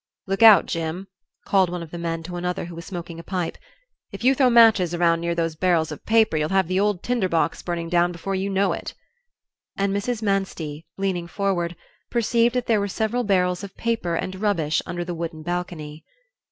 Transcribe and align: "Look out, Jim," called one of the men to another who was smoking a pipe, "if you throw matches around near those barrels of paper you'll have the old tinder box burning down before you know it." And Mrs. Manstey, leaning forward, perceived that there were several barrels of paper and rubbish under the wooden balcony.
"Look 0.25 0.41
out, 0.41 0.65
Jim," 0.65 1.05
called 1.45 1.69
one 1.69 1.83
of 1.83 1.91
the 1.91 1.99
men 1.99 2.23
to 2.23 2.35
another 2.35 2.65
who 2.65 2.73
was 2.73 2.85
smoking 2.85 3.19
a 3.19 3.23
pipe, 3.23 3.55
"if 4.11 4.23
you 4.23 4.33
throw 4.33 4.49
matches 4.49 4.95
around 4.95 5.21
near 5.21 5.35
those 5.35 5.55
barrels 5.55 5.91
of 5.91 6.07
paper 6.07 6.35
you'll 6.37 6.49
have 6.49 6.67
the 6.67 6.79
old 6.79 7.03
tinder 7.03 7.29
box 7.29 7.61
burning 7.61 7.87
down 7.87 8.11
before 8.11 8.33
you 8.33 8.49
know 8.49 8.73
it." 8.73 8.95
And 9.77 9.95
Mrs. 9.95 10.23
Manstey, 10.23 10.87
leaning 10.97 11.27
forward, 11.27 11.75
perceived 12.09 12.55
that 12.55 12.65
there 12.65 12.79
were 12.79 12.87
several 12.87 13.23
barrels 13.23 13.63
of 13.63 13.77
paper 13.77 14.15
and 14.15 14.41
rubbish 14.41 14.81
under 14.87 15.05
the 15.05 15.13
wooden 15.13 15.43
balcony. 15.43 16.03